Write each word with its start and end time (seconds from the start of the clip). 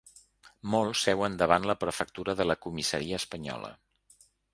Molts 0.75 1.01
seuen 1.09 1.35
davant 1.41 1.67
la 1.71 1.75
prefectura 1.83 2.35
de 2.39 2.47
la 2.47 2.55
comissaria 2.67 3.21
espanyola. 3.21 3.71